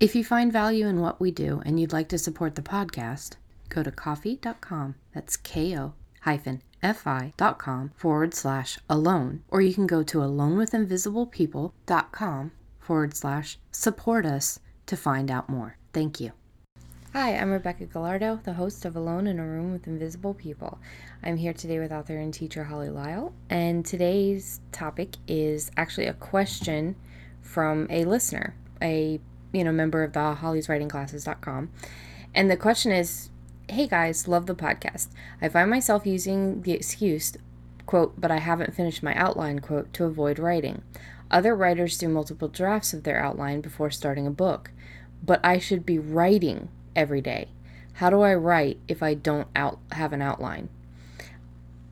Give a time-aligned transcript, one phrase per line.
[0.00, 3.36] If you find value in what we do and you'd like to support the podcast,
[3.68, 4.96] go to ko-fi.com.
[5.14, 13.58] That's ko hyphen fi.com forward slash alone, or you can go to alonewithinvisiblepeople.com forward slash
[13.70, 15.76] support us to find out more.
[15.92, 16.32] Thank you.
[17.12, 20.80] Hi, I'm Rebecca Gallardo, the host of Alone in a Room with Invisible People.
[21.22, 26.14] I'm here today with author and teacher Holly Lisle, and today's topic is actually a
[26.14, 26.96] question
[27.40, 29.20] from a listener, a
[29.54, 31.70] you know member of the hollyswritingclasses.com.
[32.34, 33.30] And the question is,
[33.68, 35.08] "Hey guys, love the podcast.
[35.40, 37.32] I find myself using the excuse
[37.86, 40.82] quote, but I haven't finished my outline quote to avoid writing.
[41.30, 44.70] Other writers do multiple drafts of their outline before starting a book,
[45.22, 47.48] but I should be writing every day.
[47.94, 50.68] How do I write if I don't out have an outline?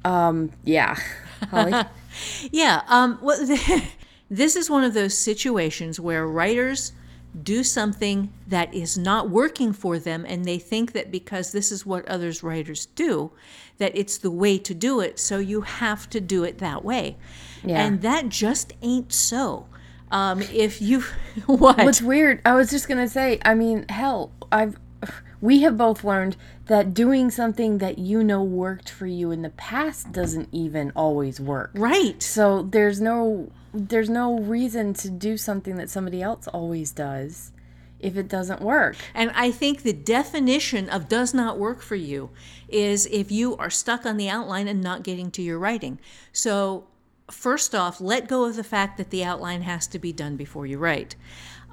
[0.04, 0.96] Um, yeah.
[1.50, 1.72] Holly?
[2.50, 2.82] yeah.
[2.88, 3.38] Um, well,
[4.30, 6.92] this is one of those situations where writers
[7.40, 11.86] do something that is not working for them and they think that because this is
[11.86, 13.30] what others writers do
[13.78, 17.16] that it's the way to do it so you have to do it that way
[17.64, 17.84] yeah.
[17.84, 19.66] and that just ain't so
[20.10, 21.00] um, if you
[21.46, 24.78] what what's weird i was just gonna say i mean hell i've
[25.42, 29.50] we have both learned that doing something that you know worked for you in the
[29.50, 31.72] past doesn't even always work.
[31.74, 32.22] Right.
[32.22, 37.52] So there's no there's no reason to do something that somebody else always does
[37.98, 38.96] if it doesn't work.
[39.14, 42.30] And I think the definition of does not work for you
[42.68, 45.98] is if you are stuck on the outline and not getting to your writing.
[46.32, 46.88] So
[47.30, 50.66] first off, let go of the fact that the outline has to be done before
[50.66, 51.14] you write.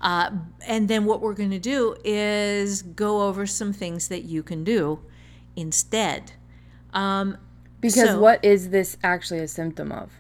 [0.02, 0.32] Uh,
[0.66, 4.64] and then what we're going to do is go over some things that you can
[4.64, 5.00] do
[5.56, 6.32] instead.
[6.94, 7.38] Um,
[7.82, 10.12] because so, what is this actually a symptom of?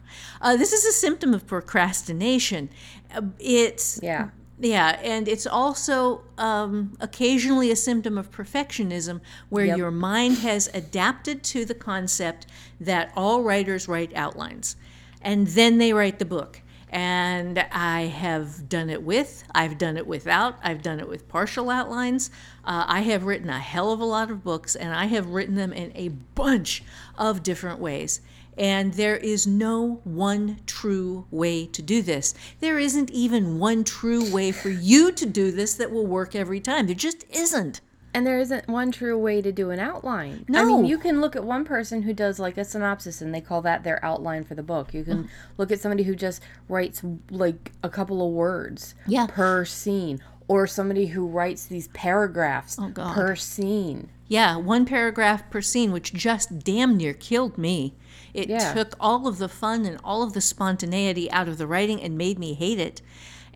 [0.41, 2.69] Uh, this is a symptom of procrastination.
[3.13, 4.29] Uh, it's yeah.
[4.61, 9.77] Yeah, and it's also um, occasionally a symptom of perfectionism where yep.
[9.77, 12.45] your mind has adapted to the concept
[12.81, 14.75] that all writers write outlines
[15.21, 20.07] and then they write the book and I have done it with, I've done it
[20.07, 22.31] without, I've done it with partial outlines.
[22.65, 25.55] Uh, I have written a hell of a lot of books, and I have written
[25.55, 26.83] them in a bunch
[27.17, 28.21] of different ways.
[28.57, 32.33] And there is no one true way to do this.
[32.59, 36.59] There isn't even one true way for you to do this that will work every
[36.59, 36.87] time.
[36.87, 37.81] There just isn't.
[38.19, 40.43] And there isn't one true way to do an outline.
[40.49, 40.61] No.
[40.61, 43.39] I mean, you can look at one person who does like a synopsis and they
[43.39, 44.93] call that their outline for the book.
[44.93, 45.29] You can mm.
[45.57, 49.25] look at somebody who just writes like a couple of words yeah.
[49.25, 54.09] per scene or somebody who writes these paragraphs oh, per scene.
[54.27, 57.93] Yeah, one paragraph per scene, which just damn near killed me.
[58.33, 58.73] It yeah.
[58.73, 62.17] took all of the fun and all of the spontaneity out of the writing and
[62.17, 63.01] made me hate it.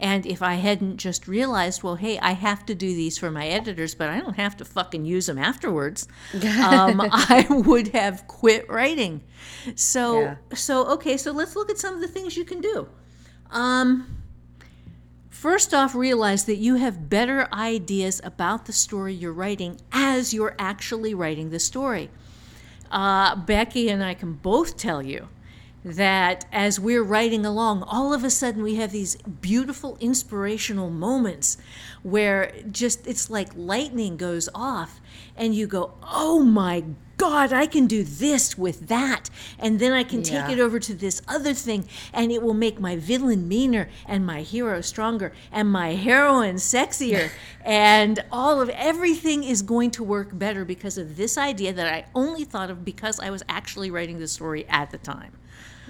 [0.03, 3.47] And if I hadn't just realized, well, hey, I have to do these for my
[3.47, 8.69] editors, but I don't have to fucking use them afterwards, um, I would have quit
[8.69, 9.23] writing.
[9.75, 10.35] So, yeah.
[10.53, 12.89] so okay, so let's look at some of the things you can do.
[13.49, 14.17] Um,
[15.29, 20.55] First off, realize that you have better ideas about the story you're writing as you're
[20.57, 22.09] actually writing the story.
[22.89, 25.27] Uh, Becky and I can both tell you
[25.83, 31.57] that as we're writing along, all of a sudden we have these beautiful inspirational moments
[32.03, 35.01] where just it's like lightning goes off
[35.35, 36.83] and you go, oh my
[37.17, 39.29] God, I can do this with that.
[39.59, 40.45] And then I can yeah.
[40.45, 44.25] take it over to this other thing, and it will make my villain meaner and
[44.25, 47.29] my hero stronger and my heroine sexier.
[47.63, 52.05] and all of everything is going to work better because of this idea that I
[52.15, 55.33] only thought of because I was actually writing the story at the time.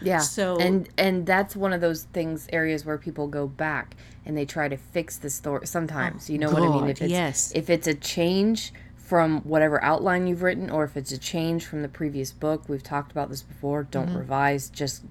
[0.04, 0.20] Yeah.
[0.20, 3.96] So and and that's one of those things areas where people go back
[4.26, 5.68] and they try to fix the story.
[5.68, 6.90] Sometimes you know God, what I mean.
[6.90, 7.52] If it's, yes.
[7.56, 11.82] If it's a change from whatever outline you've written, or if it's a change from
[11.82, 13.84] the previous book, we've talked about this before.
[13.84, 14.18] Don't mm-hmm.
[14.18, 14.70] revise.
[14.70, 15.04] Just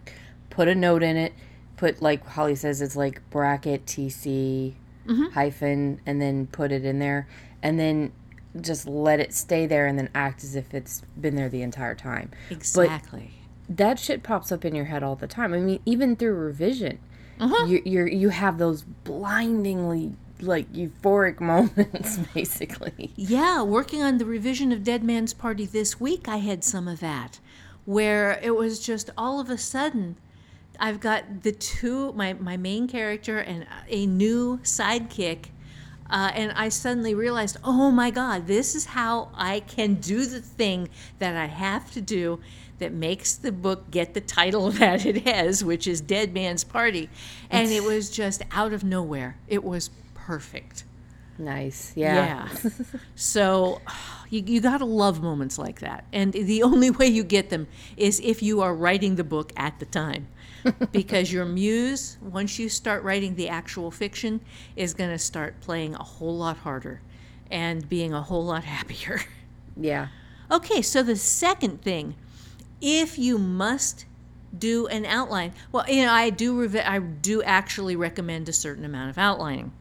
[0.50, 1.32] put a note in it.
[1.76, 4.74] Put like Holly says, it's like bracket TC
[5.06, 5.26] mm-hmm.
[5.32, 7.28] hyphen, and then put it in there,
[7.62, 8.12] and then
[8.60, 11.94] just let it stay there, and then act as if it's been there the entire
[11.94, 12.30] time.
[12.50, 13.30] Exactly.
[13.34, 13.41] But
[13.76, 15.54] that shit pops up in your head all the time.
[15.54, 16.98] I mean, even through revision,
[17.40, 17.66] uh-huh.
[17.66, 23.12] you you you have those blindingly like euphoric moments basically.
[23.16, 27.00] Yeah, working on the revision of Dead Man's Party this week, I had some of
[27.00, 27.40] that
[27.84, 30.16] where it was just all of a sudden
[30.78, 35.46] I've got the two my my main character and a new sidekick
[36.12, 40.42] uh, and I suddenly realized, oh my God, this is how I can do the
[40.42, 42.38] thing that I have to do
[42.82, 47.08] that makes the book get the title that it has, which is Dead Man's Party.
[47.48, 49.36] And it was just out of nowhere.
[49.46, 50.84] It was perfect.
[51.38, 51.92] Nice.
[51.94, 52.48] Yeah.
[52.52, 52.70] Yeah.
[53.14, 53.80] so
[54.30, 56.04] you, you got to love moments like that.
[56.12, 59.78] And the only way you get them is if you are writing the book at
[59.78, 60.26] the time.
[60.92, 64.40] because your muse, once you start writing the actual fiction,
[64.76, 67.00] is going to start playing a whole lot harder
[67.50, 69.20] and being a whole lot happier.
[69.76, 70.08] Yeah.
[70.52, 72.14] Okay, so the second thing,
[72.82, 74.04] if you must
[74.56, 78.84] do an outline, well, you know, I do rev- I do actually recommend a certain
[78.84, 79.72] amount of outlining.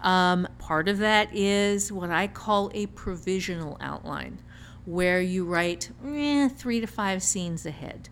[0.00, 4.38] Um, part of that is what I call a provisional outline,
[4.86, 8.08] where you write eh, three to five scenes ahead.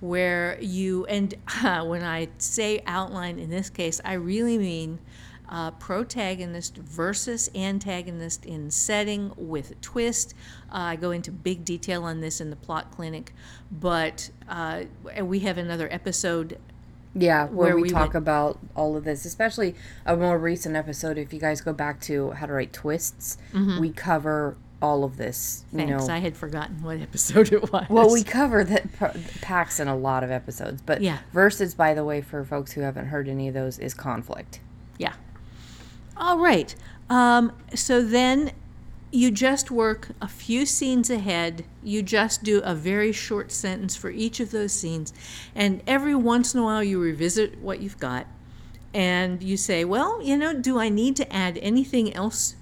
[0.00, 4.98] Where you, and uh, when I say outline in this case, I really mean
[5.48, 10.34] uh, protagonist versus antagonist in setting with a twist.
[10.72, 13.32] Uh, I go into big detail on this in the plot clinic,
[13.70, 14.84] but uh,
[15.22, 16.58] we have another episode
[17.14, 18.16] yeah, where, where we, we, talk went.
[18.16, 21.16] about all of this, especially a more recent episode.
[21.16, 23.80] If you guys go back to how to write twists, mm-hmm.
[23.80, 25.64] we cover all of this.
[25.72, 25.90] Thanks.
[25.90, 27.86] You know, I had forgotten what episode it was.
[27.88, 31.18] Well, we cover that packs in a lot of episodes, but yeah.
[31.32, 34.60] verses, by the way, for folks who haven't heard any of those, is conflict.
[34.98, 35.14] Yeah.
[36.16, 36.74] All right.
[37.10, 38.52] Um, so then
[39.12, 41.64] you just work a few scenes ahead.
[41.82, 45.12] You just do a very short sentence for each of those scenes.
[45.54, 48.26] And every once in a while, you revisit what you've got.
[48.94, 52.56] And you say, well, you know, do I need to add anything else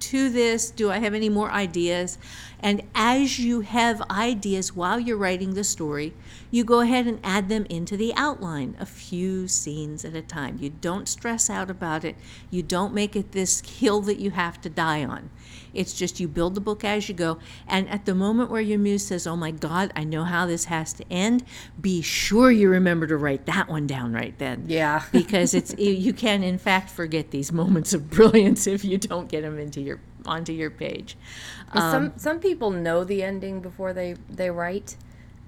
[0.00, 0.70] to this?
[0.70, 2.18] Do I have any more ideas?
[2.60, 6.14] And as you have ideas while you're writing the story,
[6.50, 10.58] you go ahead and add them into the outline, a few scenes at a time.
[10.60, 12.16] You don't stress out about it.
[12.50, 15.30] You don't make it this hill that you have to die on.
[15.74, 17.38] It's just you build the book as you go.
[17.66, 20.66] And at the moment where your muse says, Oh my God, I know how this
[20.66, 21.44] has to end,
[21.80, 24.64] be sure you remember to write that one down right then.
[24.66, 25.04] Yeah.
[25.12, 29.42] because it's you can, in fact, forget these moments of brilliance if you don't get
[29.42, 31.16] them into your onto your page.
[31.72, 34.96] Um, some some people know the ending before they they write,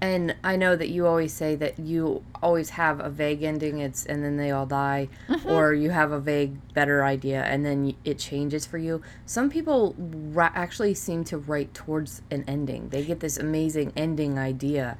[0.01, 3.77] and I know that you always say that you always have a vague ending.
[3.77, 5.47] It's and then they all die, mm-hmm.
[5.47, 9.03] or you have a vague better idea and then it changes for you.
[9.27, 12.89] Some people ra- actually seem to write towards an ending.
[12.89, 14.97] They get this amazing ending idea,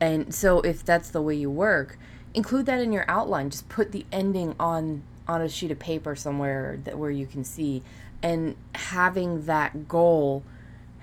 [0.00, 1.98] and so if that's the way you work,
[2.32, 3.50] include that in your outline.
[3.50, 7.42] Just put the ending on on a sheet of paper somewhere that where you can
[7.42, 7.82] see
[8.22, 10.42] and having that goal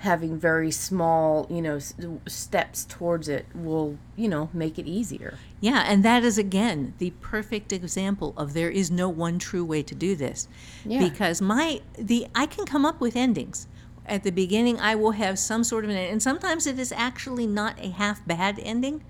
[0.02, 1.80] having very small you know
[2.28, 5.38] steps towards it will you know make it easier.
[5.60, 9.84] Yeah and that is again the perfect example of there is no one true way
[9.84, 10.48] to do this.
[10.84, 11.08] Yeah.
[11.08, 13.68] because my the i can come up with endings.
[14.08, 17.46] At the beginning i will have some sort of an and sometimes it is actually
[17.46, 19.04] not a half bad ending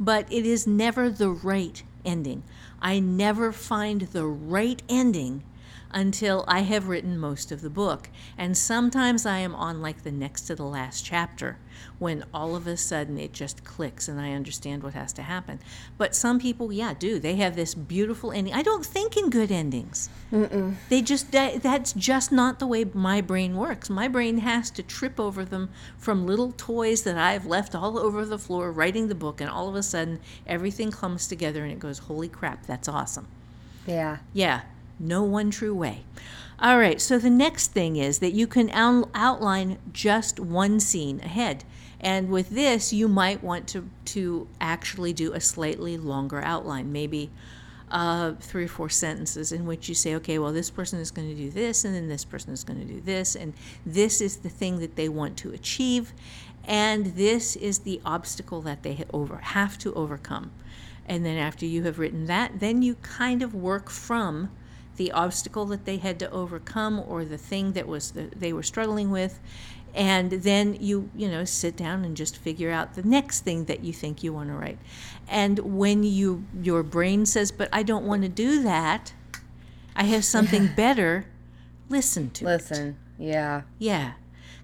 [0.00, 2.42] but it is never the right ending.
[2.82, 5.44] I never find the right ending
[5.94, 8.10] until I have written most of the book.
[8.36, 11.58] And sometimes I am on like the next to the last chapter
[11.98, 15.60] when all of a sudden it just clicks and I understand what has to happen.
[15.96, 17.18] But some people, yeah, do.
[17.18, 18.52] They have this beautiful ending.
[18.52, 20.10] I don't think in good endings.
[20.32, 20.74] Mm-mm.
[20.88, 23.88] They just, that, that's just not the way my brain works.
[23.88, 28.24] My brain has to trip over them from little toys that I've left all over
[28.24, 31.78] the floor writing the book, and all of a sudden everything comes together and it
[31.78, 33.28] goes, holy crap, that's awesome.
[33.86, 34.18] Yeah.
[34.32, 34.62] Yeah.
[35.04, 36.04] No one true way.
[36.58, 41.20] All right, so the next thing is that you can out- outline just one scene
[41.20, 41.64] ahead.
[42.00, 47.30] And with this, you might want to, to actually do a slightly longer outline, maybe
[47.90, 51.28] uh, three or four sentences in which you say, okay, well, this person is going
[51.28, 53.52] to do this, and then this person is going to do this, and
[53.84, 56.12] this is the thing that they want to achieve,
[56.64, 60.50] and this is the obstacle that they over, have to overcome.
[61.06, 64.50] And then after you have written that, then you kind of work from
[64.96, 68.62] the obstacle that they had to overcome or the thing that was the, they were
[68.62, 69.40] struggling with.
[69.94, 73.84] And then you you know sit down and just figure out the next thing that
[73.84, 74.78] you think you want to write.
[75.28, 79.12] And when you your brain says but i don't want to do that.
[79.94, 81.26] I have something better
[81.88, 82.48] listen to it.
[82.48, 83.24] listen it.
[83.24, 83.62] yeah.
[83.78, 84.12] Yeah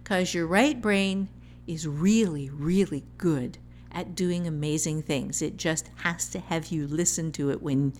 [0.02, 1.28] because your right brain
[1.68, 3.58] is really really good
[3.92, 5.42] at doing amazing things.
[5.42, 7.92] It just has to have you listen to it when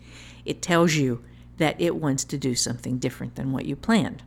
[0.44, 1.22] it tells you
[1.60, 4.22] that it wants to do something different than what you planned.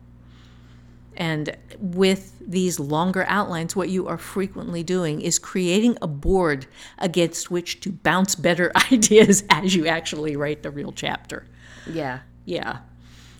[1.17, 6.67] And with these longer outlines, what you are frequently doing is creating a board
[6.99, 11.47] against which to bounce better ideas as you actually write the real chapter.
[11.89, 12.19] Yeah.
[12.45, 12.79] Yeah.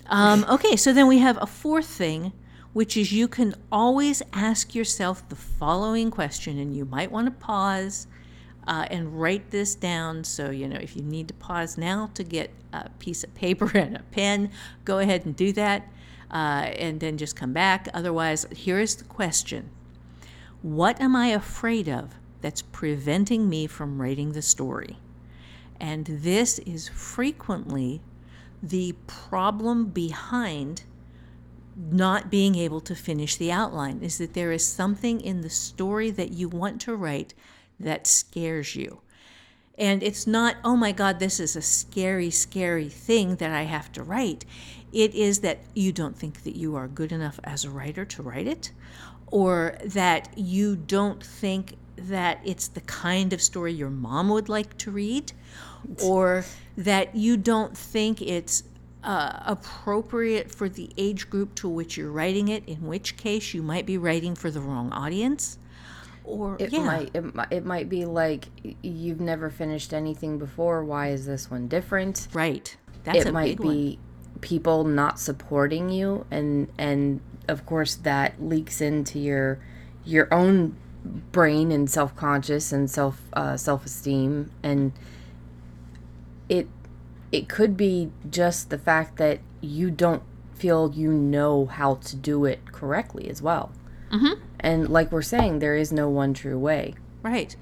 [0.07, 2.33] Um, okay, so then we have a fourth thing,
[2.73, 7.31] which is you can always ask yourself the following question, and you might want to
[7.31, 8.07] pause
[8.67, 10.23] uh, and write this down.
[10.23, 13.71] So, you know, if you need to pause now to get a piece of paper
[13.77, 14.51] and a pen,
[14.85, 15.87] go ahead and do that
[16.31, 17.87] uh, and then just come back.
[17.93, 19.69] Otherwise, here is the question
[20.61, 24.97] What am I afraid of that's preventing me from writing the story?
[25.79, 28.01] And this is frequently
[28.61, 30.83] the problem behind
[31.75, 36.11] not being able to finish the outline is that there is something in the story
[36.11, 37.33] that you want to write
[37.79, 39.01] that scares you.
[39.77, 43.91] And it's not, oh my God, this is a scary, scary thing that I have
[43.93, 44.45] to write.
[44.91, 48.21] It is that you don't think that you are good enough as a writer to
[48.21, 48.71] write it,
[49.27, 54.77] or that you don't think that it's the kind of story your mom would like
[54.77, 55.33] to read,
[56.03, 56.45] or
[56.77, 58.63] that you don't think it's
[59.03, 63.63] uh, appropriate for the age group to which you're writing it, in which case you
[63.63, 65.57] might be writing for the wrong audience
[66.23, 66.79] or it yeah.
[66.79, 68.45] might it, it might be like
[68.81, 73.97] you've never finished anything before why is this one different right that's it might be
[73.97, 74.39] one.
[74.41, 79.59] people not supporting you and and of course that leaks into your
[80.05, 80.75] your own
[81.31, 84.93] brain and self-conscious and self uh, self-esteem and
[86.47, 86.67] it
[87.31, 92.45] it could be just the fact that you don't feel you know how to do
[92.45, 93.71] it correctly as well
[94.11, 94.41] mm-hmm.
[94.63, 96.95] And like we're saying, there is no one true way.
[97.21, 97.55] Right.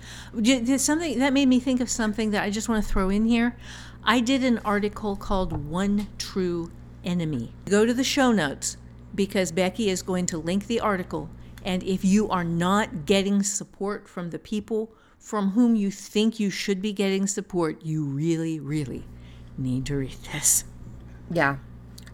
[0.78, 3.58] Something that made me think of something that I just want to throw in here.
[4.04, 6.72] I did an article called One True
[7.04, 7.54] Enemy.
[7.66, 8.78] Go to the show notes
[9.14, 11.30] because Becky is going to link the article.
[11.64, 16.50] And if you are not getting support from the people from whom you think you
[16.50, 19.04] should be getting support, you really, really
[19.56, 20.64] need to read this.
[21.30, 21.58] Yeah.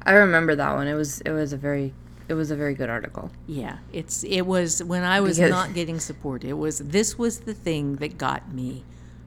[0.02, 0.88] I remember that one.
[0.88, 1.94] It was it was a very
[2.30, 3.32] it was a very good article.
[3.48, 6.44] Yeah, it's it was when I was because not getting support.
[6.44, 8.84] It was this was the thing that got me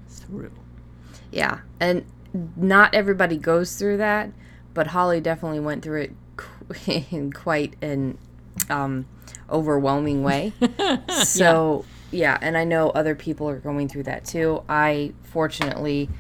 [0.09, 0.53] through.
[1.31, 2.05] Yeah, and
[2.57, 4.31] not everybody goes through that,
[4.75, 6.13] but Holly definitely went through
[6.87, 8.19] it in quite an
[8.69, 9.07] um,
[9.49, 10.53] overwhelming way.
[11.25, 12.33] so yeah.
[12.33, 14.63] yeah, and I know other people are going through that too.
[14.69, 16.11] I fortunately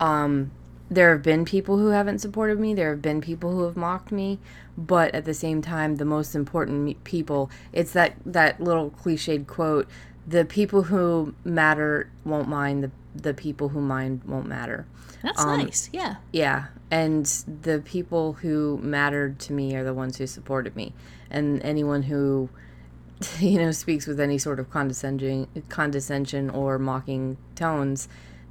[0.00, 0.50] um,
[0.90, 2.74] there have been people who haven't supported me.
[2.74, 4.38] There have been people who have mocked me.
[4.78, 9.88] But at the same time the most important people it's that that little cliched quote
[10.26, 12.84] the people who matter won't mind.
[12.84, 14.86] The the people who mind won't matter.
[15.22, 15.88] That's um, nice.
[15.92, 16.16] Yeah.
[16.32, 16.66] yeah.
[16.90, 17.24] And
[17.62, 20.92] the people who mattered to me are the ones who supported me.
[21.30, 22.50] And anyone who
[23.38, 28.08] you know speaks with any sort of condescending condescension or mocking tones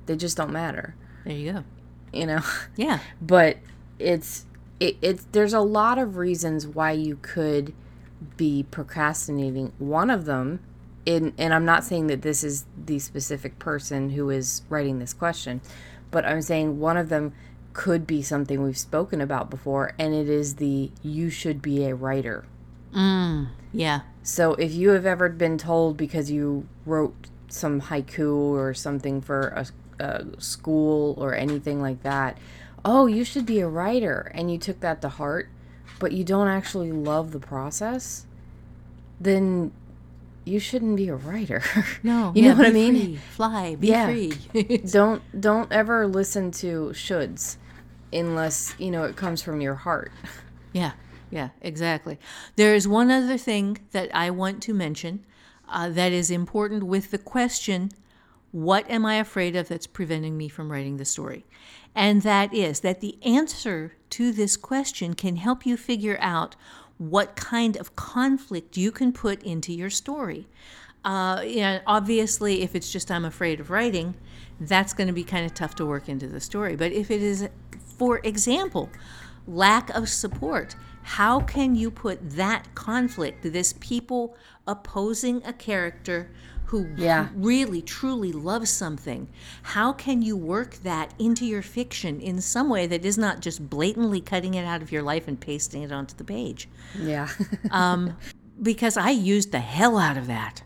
[0.07, 0.95] they just don't matter.
[1.23, 1.63] There you go
[2.15, 2.41] you know?
[2.75, 3.00] Yeah.
[3.22, 3.57] But
[4.00, 4.45] it's
[4.79, 7.74] it, it's there's a lot of reasons why you could
[8.38, 9.72] be procrastinating.
[9.77, 10.60] One of them
[11.05, 15.13] in and i'm not saying that this is the specific person who is writing this
[15.13, 15.62] question
[16.10, 17.31] but i'm saying one of them
[17.75, 21.93] could be something we've spoken about before and it is the you should be a
[21.93, 22.45] writer.
[22.95, 24.01] Mm, yeah.
[24.24, 27.13] So if you have ever been told because you wrote
[27.50, 29.67] some haiku or something for a
[29.99, 32.37] uh, school or anything like that,
[32.83, 35.49] oh, you should be a writer, and you took that to heart,
[35.99, 38.25] but you don't actually love the process,
[39.19, 39.71] then
[40.45, 41.63] you shouldn't be a writer.
[42.03, 42.95] No, you yeah, know what I mean.
[42.95, 43.15] Free.
[43.31, 44.05] Fly, be yeah.
[44.05, 44.77] free.
[44.91, 47.57] don't don't ever listen to shoulds,
[48.13, 50.11] unless you know it comes from your heart.
[50.71, 50.91] Yeah,
[51.31, 52.19] yeah, exactly.
[52.55, 55.25] There is one other thing that I want to mention
[55.67, 57.91] uh, that is important with the question
[58.55, 61.45] what am I afraid of that's preventing me from writing the story?
[61.93, 66.55] And that is that the answer to this question can help you figure out
[66.97, 70.47] what kind of conflict you can put into your story.
[71.03, 74.15] Uh, yeah, obviously, if it's just I'm afraid of writing,
[74.62, 76.77] that's going to be kind of tough to work into the story.
[76.77, 77.50] But if it is,
[77.97, 78.89] for example,
[79.45, 86.31] lack of support, how can you put that conflict, this people opposing a character
[86.65, 87.29] who yeah.
[87.36, 89.27] really truly loves something
[89.63, 93.69] how can you work that into your fiction in some way that is not just
[93.69, 96.67] blatantly cutting it out of your life and pasting it onto the page
[97.00, 97.29] yeah
[97.72, 98.15] um,
[98.62, 100.63] because i used the hell out of that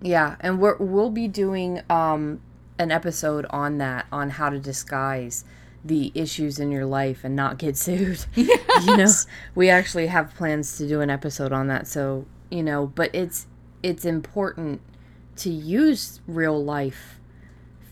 [0.00, 2.40] yeah and we're, we'll be doing um,
[2.78, 5.44] an episode on that on how to disguise
[5.84, 8.24] the issues in your life and not get sued.
[8.36, 8.86] Yes.
[8.86, 9.10] you know,
[9.54, 11.86] we actually have plans to do an episode on that.
[11.86, 13.46] So, you know, but it's
[13.82, 14.80] it's important
[15.38, 17.18] to use real life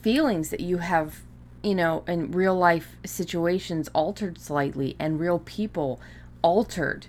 [0.07, 1.23] feelings that you have,
[1.65, 6.01] you know, in real life situations altered slightly and real people
[6.43, 7.09] altered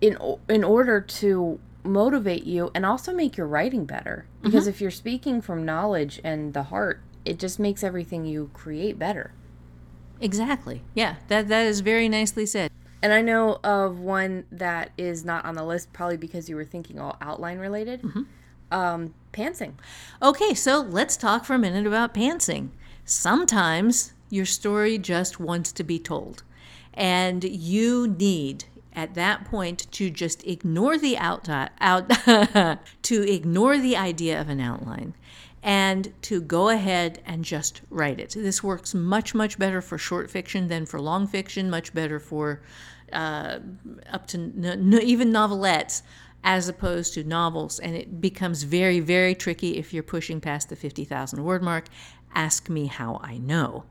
[0.00, 0.16] in
[0.48, 4.24] in order to motivate you and also make your writing better.
[4.42, 4.70] Because mm-hmm.
[4.70, 9.32] if you're speaking from knowledge and the heart it just makes everything you create better.
[10.18, 10.80] Exactly.
[10.94, 12.70] Yeah that that is very nicely said.
[13.02, 16.64] And i know of one that is not on the list probably because you were
[16.64, 18.00] thinking all outline related.
[18.00, 18.22] Mm-hmm.
[18.72, 19.74] um pantsing
[20.22, 22.68] okay so let's talk for a minute about pantsing
[23.04, 26.42] sometimes your story just wants to be told
[26.94, 28.64] and you need
[28.98, 32.10] at that point to just ignore the out, out
[33.02, 35.14] to ignore the idea of an outline
[35.62, 38.30] and to go ahead and just write it.
[38.30, 42.60] This works much much better for short fiction than for long fiction, much better for
[43.12, 43.60] uh,
[44.12, 46.02] up to n- even novelettes
[46.48, 50.76] as opposed to novels and it becomes very very tricky if you're pushing past the
[50.76, 51.84] 50,000 word mark.
[52.34, 53.84] Ask me how I know.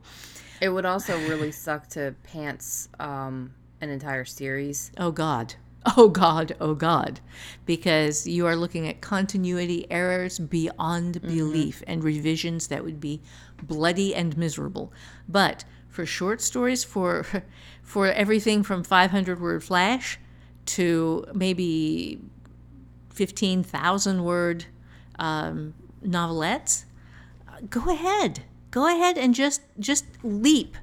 [0.60, 4.90] It would also really suck to pants um, an entire series.
[4.98, 5.54] Oh God.
[5.96, 7.20] Oh God, oh God.
[7.64, 11.28] Because you are looking at continuity errors beyond mm-hmm.
[11.28, 13.22] belief and revisions that would be
[13.62, 14.92] bloody and miserable.
[15.28, 17.24] But for short stories, for
[17.82, 20.18] for everything from 500 word flash
[20.66, 22.20] to maybe
[23.18, 24.66] 15,000 word
[25.18, 25.74] um,
[26.06, 26.84] novelettes,
[27.68, 28.44] go ahead.
[28.70, 30.76] Go ahead and just just leap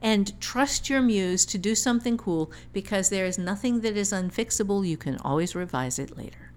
[0.00, 4.88] and trust your muse to do something cool because there is nothing that is unfixable.
[4.88, 6.50] You can always revise it later.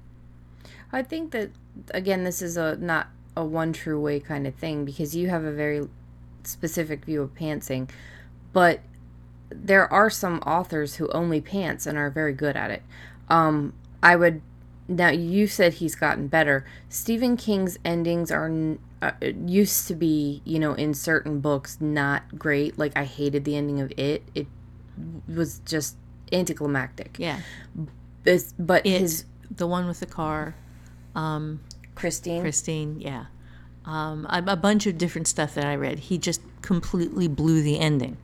[0.93, 1.49] I think that
[1.91, 5.43] again, this is a not a one true way kind of thing because you have
[5.43, 5.89] a very
[6.45, 7.89] specific view of pantsing,
[8.53, 8.79] but
[9.49, 12.83] there are some authors who only pants and are very good at it.
[13.27, 14.41] Um, I would
[14.87, 16.65] now you said he's gotten better.
[16.89, 19.11] Stephen King's endings are uh,
[19.45, 22.77] used to be, you know, in certain books not great.
[22.77, 24.23] Like I hated the ending of it.
[24.35, 24.47] It
[25.27, 25.97] was just
[26.31, 27.15] anticlimactic.
[27.17, 27.39] Yeah.
[28.23, 30.55] This, but it, his the one with the car,
[31.15, 31.61] um,
[31.95, 32.41] Christine.
[32.41, 33.25] Christine, yeah.
[33.85, 35.99] Um, a, a bunch of different stuff that I read.
[35.99, 38.17] He just completely blew the ending.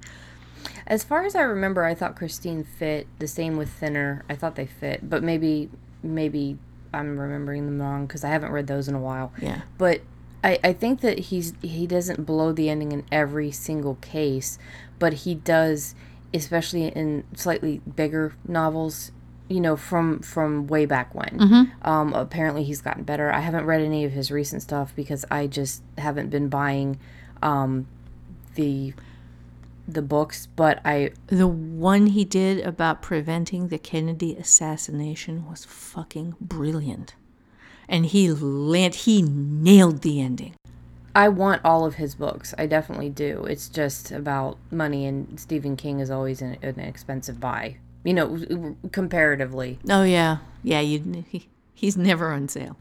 [0.88, 3.08] As far as I remember, I thought Christine fit.
[3.20, 4.26] The same with Thinner.
[4.30, 5.70] I thought they fit, but maybe
[6.04, 6.58] maybe
[6.94, 9.32] I'm remembering them wrong because I haven't read those in a while.
[9.42, 9.62] Yeah.
[9.78, 10.02] But
[10.44, 14.58] I, I think that he's he doesn't blow the ending in every single case,
[15.00, 15.96] but he does,
[16.34, 19.12] especially in slightly bigger novels.
[19.48, 21.38] You know, from from way back when.
[21.40, 21.88] Mm-hmm.
[21.88, 23.32] Um, apparently, he's gotten better.
[23.34, 26.98] I haven't read any of his recent stuff because I just haven't been buying
[27.42, 27.88] um,
[28.56, 28.94] the
[29.94, 36.36] the books, but I the one he did about preventing the Kennedy assassination was fucking
[36.40, 37.16] brilliant.
[37.88, 40.56] And he land he nailed the ending.
[41.14, 42.54] I want all of his books.
[42.58, 43.44] I definitely do.
[43.46, 47.78] It's just about money and Stephen King is always an, an expensive buy.
[48.04, 49.78] You know, comparatively.
[49.90, 50.38] Oh yeah.
[50.64, 52.78] Yeah, you he, he's never on sale.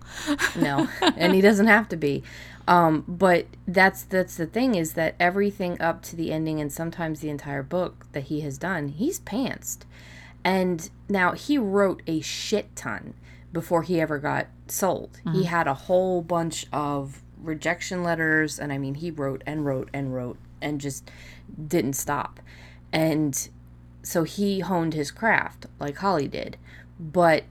[0.57, 0.89] no.
[1.17, 2.23] And he doesn't have to be.
[2.71, 7.19] Um, but that's that's the thing is that everything up to the ending and sometimes
[7.19, 9.81] the entire book that he has done, he's pantsed.
[10.45, 13.15] And now he wrote a shit ton
[13.53, 15.19] before he ever got sold.
[15.27, 15.33] Mm-hmm.
[15.33, 19.91] He had a whole bunch of rejection letters and I mean he wrote and wrote
[19.93, 21.11] and wrote and just
[21.67, 22.39] didn't stop.
[22.93, 23.49] And
[24.05, 26.57] so he honed his craft like Holly did.
[27.01, 27.43] But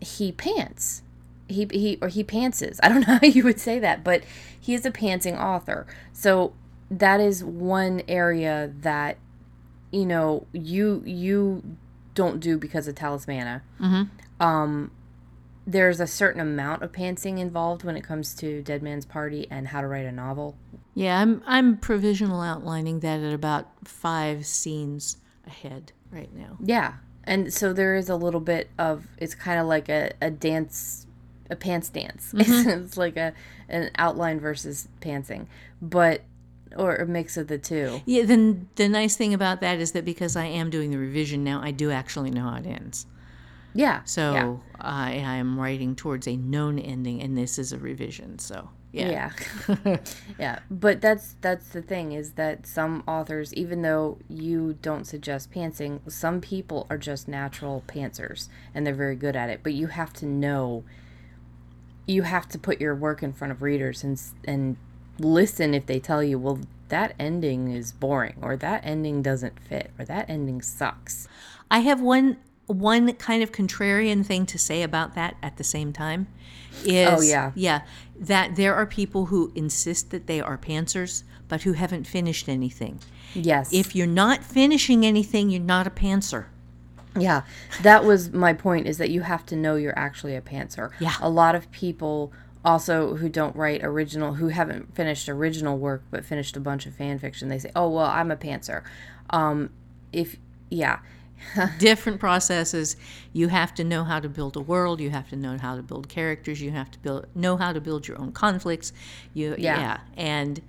[0.00, 1.00] he pants
[1.48, 2.78] he he or he pantses.
[2.82, 4.22] I don't know how you would say that, but
[4.58, 5.86] he is a pantsing author.
[6.12, 6.52] So
[6.90, 9.18] that is one area that
[9.90, 11.62] you know you you
[12.14, 13.62] don't do because of talismana.
[13.80, 14.44] Mm-hmm.
[14.44, 14.90] Um,
[15.66, 19.68] there's a certain amount of pantsing involved when it comes to Dead Man's Party and
[19.68, 20.56] how to write a novel.
[20.94, 26.56] Yeah, I'm I'm provisional outlining that at about five scenes ahead right now.
[26.62, 30.30] Yeah, and so there is a little bit of it's kind of like a, a
[30.30, 31.05] dance
[31.50, 32.32] a pants dance.
[32.46, 32.84] Mm-hmm.
[32.84, 33.32] it's like a
[33.68, 35.46] an outline versus pantsing,
[35.82, 36.22] but
[36.76, 38.02] or a mix of the two.
[38.04, 38.24] Yeah.
[38.24, 41.60] Then the nice thing about that is that because I am doing the revision now,
[41.62, 43.06] I do actually know how it ends.
[43.74, 44.02] Yeah.
[44.04, 44.56] So yeah.
[44.80, 48.38] I, I am writing towards a known ending, and this is a revision.
[48.38, 49.32] So yeah.
[49.68, 49.98] Yeah.
[50.38, 50.58] yeah.
[50.70, 56.00] But that's that's the thing is that some authors, even though you don't suggest pantsing,
[56.10, 59.60] some people are just natural pantsers and they're very good at it.
[59.62, 60.84] But you have to know
[62.06, 64.76] you have to put your work in front of readers and and
[65.18, 69.90] listen if they tell you, well, that ending is boring or that ending doesn't fit
[69.98, 71.28] or that ending sucks.
[71.70, 75.92] I have one one kind of contrarian thing to say about that at the same
[75.92, 76.26] time
[76.84, 77.52] is oh yeah.
[77.54, 77.82] yeah
[78.18, 82.98] that there are people who insist that they are pantsers but who haven't finished anything.
[83.34, 83.72] Yes.
[83.72, 86.46] If you're not finishing anything you're not a pantser
[87.18, 87.42] yeah
[87.82, 90.92] that was my point is that you have to know you're actually a pantser.
[91.00, 91.14] Yeah.
[91.20, 92.32] A lot of people
[92.64, 96.94] also who don't write original who haven't finished original work but finished a bunch of
[96.94, 98.82] fan fiction they say oh well i'm a pantser.
[99.30, 99.70] Um
[100.12, 100.36] if
[100.70, 101.00] yeah.
[101.78, 102.96] Different processes.
[103.32, 105.00] You have to know how to build a world.
[105.00, 106.62] You have to know how to build characters.
[106.62, 108.92] You have to build know how to build your own conflicts.
[109.34, 110.00] You yeah, yeah.
[110.16, 110.62] and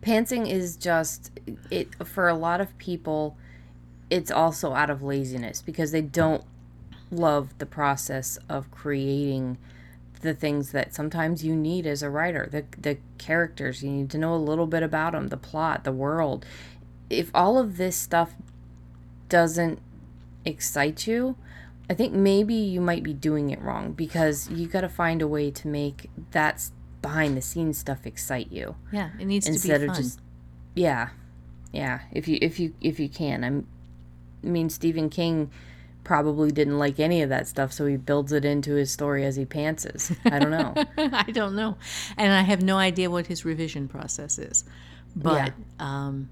[0.00, 1.30] pantsing is just
[1.70, 3.36] it for a lot of people
[4.12, 6.44] it's also out of laziness because they don't
[7.10, 9.58] love the process of creating
[10.20, 13.82] the things that sometimes you need as a writer the the characters.
[13.82, 16.44] You need to know a little bit about them the plot the world.
[17.10, 18.34] If all of this stuff
[19.28, 19.80] doesn't
[20.44, 21.36] excite you
[21.88, 25.28] i think maybe you might be doing it wrong because you got to find a
[25.28, 26.68] way to make that
[27.02, 28.76] behind the scenes stuff excite you.
[28.92, 29.96] Yeah it needs instead to be fun.
[29.96, 30.20] of just
[30.74, 31.08] yeah
[31.72, 33.44] yeah if you if you if you can.
[33.44, 33.66] I'm,
[34.42, 35.50] mean stephen king
[36.04, 39.36] probably didn't like any of that stuff, so he builds it into his story as
[39.36, 40.16] he pantses.
[40.30, 40.74] I don't know.
[41.12, 41.76] I don't know,
[42.16, 44.64] and I have no idea what his revision process is,
[45.14, 45.52] but yeah.
[45.78, 46.28] um,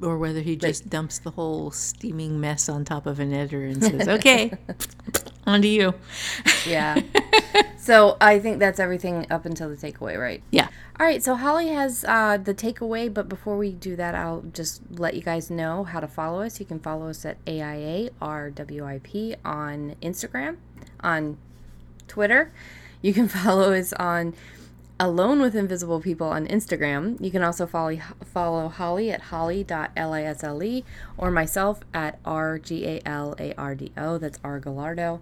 [0.00, 3.82] or whether he just dumps the whole steaming mess on top of an editor and
[3.82, 4.52] says, "Okay,
[5.46, 5.94] on to you."
[6.66, 7.00] yeah.
[7.82, 10.40] So I think that's everything up until the takeaway, right?
[10.52, 10.68] Yeah.
[11.00, 11.20] All right.
[11.20, 15.20] So Holly has uh, the takeaway, but before we do that, I'll just let you
[15.20, 16.60] guys know how to follow us.
[16.60, 20.58] You can follow us at AIA RWIP on Instagram,
[21.00, 21.38] on
[22.06, 22.52] Twitter.
[23.00, 24.34] You can follow us on
[25.00, 27.20] Alone with Invisible People on Instagram.
[27.20, 30.82] You can also follow follow Holly at holly.lisle
[31.16, 34.20] or myself at rgalardo.
[34.20, 35.20] That's R Gallardo.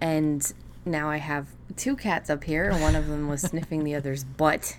[0.00, 0.52] And
[0.84, 4.78] now I have two cats up here, one of them was sniffing the other's butt.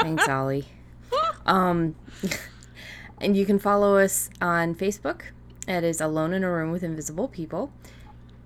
[0.00, 0.66] Thanks, Ollie.
[1.44, 1.94] Um,
[3.20, 5.22] and you can follow us on Facebook.
[5.68, 7.70] It is Alone in a Room with Invisible People.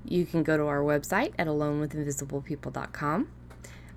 [0.04, 3.28] You can go to our website at alonewithinvisiblepeople.com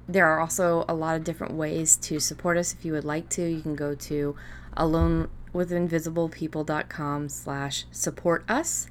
[0.09, 3.29] there are also a lot of different ways to support us if you would like
[3.29, 3.43] to.
[3.43, 4.35] You can go to
[4.75, 8.87] alonewithinvisiblepeople.com slash support us.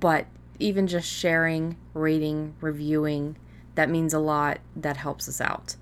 [0.00, 0.24] But
[0.58, 3.36] even just sharing, rating, reviewing,
[3.74, 4.60] that means a lot.
[4.74, 5.76] That helps us out.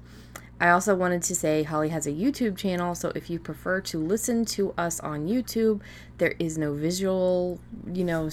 [0.60, 3.98] I also wanted to say Holly has a YouTube channel, so if you prefer to
[3.98, 5.80] listen to us on YouTube,
[6.18, 7.60] there is no visual,
[7.92, 8.30] you know,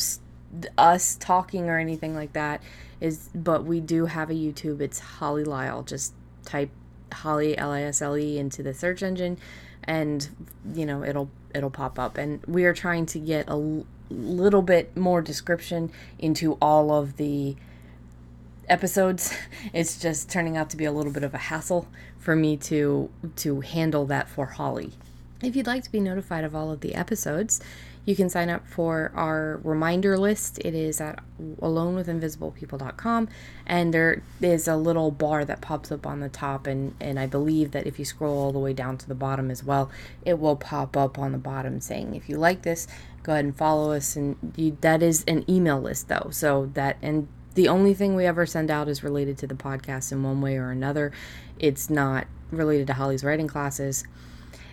[0.78, 2.64] us talking or anything like that.
[3.02, 4.80] Is but we do have a YouTube.
[4.80, 5.84] It's Holly Lisle.
[5.84, 6.14] Just
[6.46, 6.70] type
[7.12, 9.38] Holly L I S L E into the search engine,
[9.84, 10.28] and
[10.74, 12.18] you know it'll it'll pop up.
[12.18, 17.18] And we are trying to get a l- little bit more description into all of
[17.18, 17.56] the
[18.68, 19.34] episodes.
[19.74, 21.88] It's just turning out to be a little bit of a hassle
[22.20, 24.92] for me to to handle that for Holly.
[25.42, 27.60] If you'd like to be notified of all of the episodes,
[28.06, 30.60] you can sign up for our reminder list.
[30.60, 33.30] It is at alonewithinvisiblepeople.com,
[33.66, 37.28] and there is a little bar that pops up on the top, and, and I
[37.28, 39.90] believe that if you scroll all the way down to the bottom as well,
[40.26, 42.88] it will pop up on the bottom saying, if you like this,
[43.24, 44.16] go ahead and follow us.
[44.16, 48.26] And you, that is an email list, though, so that and the only thing we
[48.26, 51.12] ever send out is related to the podcast in one way or another.
[51.60, 54.04] It's not related to Holly's writing classes.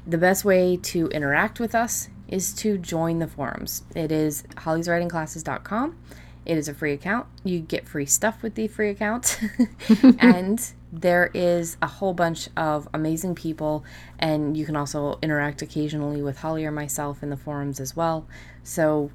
[0.06, 3.82] The best way to interact with us is to join the forums.
[3.94, 5.98] It is hollyswritingclasses.com.
[6.46, 7.26] It is a free account.
[7.44, 9.38] You get free stuff with the free account.
[10.18, 13.84] and there is a whole bunch of amazing people,
[14.18, 18.26] and you can also interact occasionally with Holly or myself in the forums as well.
[18.62, 19.10] So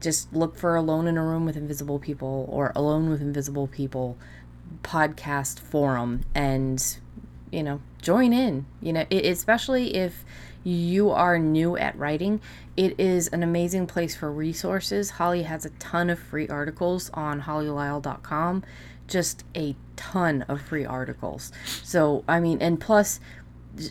[0.00, 4.16] just look for Alone in a Room with Invisible People or Alone with Invisible People
[4.82, 6.98] podcast forum and
[7.50, 10.24] you know join in you know it, especially if
[10.64, 12.40] you are new at writing,
[12.76, 15.10] it is an amazing place for resources.
[15.10, 18.64] Holly has a ton of free articles on hollylisle.com,
[19.06, 21.52] just a ton of free articles.
[21.82, 23.20] So, I mean, and plus,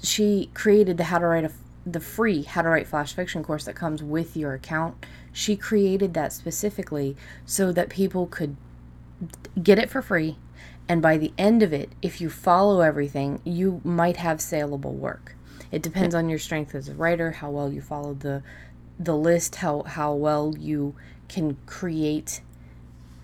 [0.03, 1.51] she created the How to Write a
[1.85, 5.05] the free How to Write Flash Fiction course that comes with your account.
[5.31, 7.15] She created that specifically
[7.45, 8.57] so that people could
[9.61, 10.37] get it for free.
[10.89, 15.35] And by the end of it, if you follow everything, you might have saleable work.
[15.71, 18.41] It depends on your strength as a writer, how well you follow the
[18.99, 20.95] the list, how how well you
[21.27, 22.41] can create,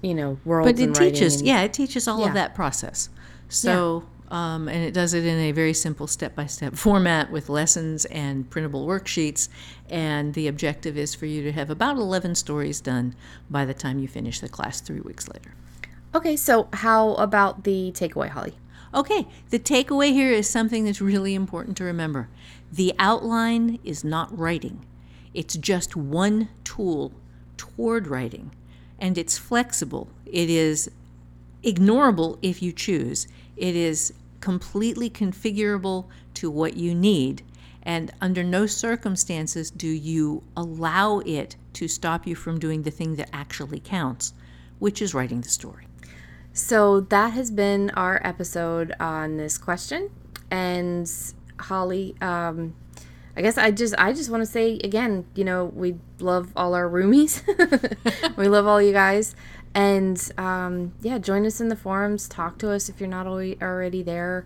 [0.02, 0.74] you know, worlds.
[0.74, 2.28] But it teaches, and, yeah, it teaches all yeah.
[2.28, 3.10] of that process.
[3.50, 4.04] So.
[4.04, 4.10] Yeah.
[4.32, 8.06] Um, and it does it in a very simple step by step format with lessons
[8.06, 9.48] and printable worksheets.
[9.92, 13.14] And the objective is for you to have about 11 stories done
[13.52, 15.54] by the time you finish the class three weeks later.
[16.16, 18.54] Okay, so how about the takeaway, Holly?
[18.94, 22.30] Okay, the takeaway here is something that's really important to remember.
[22.72, 24.86] The outline is not writing,
[25.34, 27.14] it's just one tool
[27.58, 28.52] toward writing,
[29.00, 30.08] and it's flexible.
[30.28, 30.92] It is
[31.64, 33.28] ignorable if you choose.
[33.58, 37.42] It is completely configurable to what you need,
[37.82, 43.16] and under no circumstances do you allow it to stop you from doing the thing
[43.16, 44.34] that actually counts,
[44.78, 45.88] which is writing the story.
[46.54, 50.12] So that has been our episode on this question.
[50.52, 51.12] And
[51.60, 52.76] Holly, um,
[53.36, 56.76] I guess I just I just want to say again, you know, we love all
[56.76, 57.42] our roomies.
[58.38, 59.36] we love all you guys.
[59.74, 62.30] And um, yeah, join us in the forums.
[62.30, 64.46] Talk to us if you're not already there.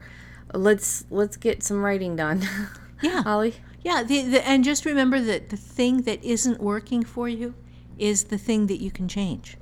[0.53, 2.47] Let's let's get some writing done.
[2.99, 3.53] Yeah, Holly.
[3.83, 7.53] Yeah, the, the, and just remember that the thing that isn't working for you
[7.99, 9.55] is the thing that you can change.